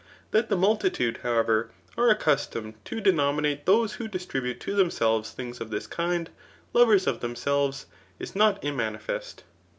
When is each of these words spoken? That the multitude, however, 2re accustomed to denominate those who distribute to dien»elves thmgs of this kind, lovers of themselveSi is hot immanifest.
That 0.31 0.49
the 0.49 0.55
multitude, 0.57 1.19
however, 1.21 1.69
2re 1.95 2.11
accustomed 2.13 2.73
to 2.85 2.99
denominate 3.01 3.67
those 3.67 3.93
who 3.93 4.07
distribute 4.07 4.59
to 4.61 4.75
dien»elves 4.75 5.35
thmgs 5.35 5.61
of 5.61 5.69
this 5.69 5.85
kind, 5.85 6.27
lovers 6.73 7.05
of 7.05 7.19
themselveSi 7.19 7.85
is 8.17 8.33
hot 8.33 8.59
immanifest. 8.63 9.43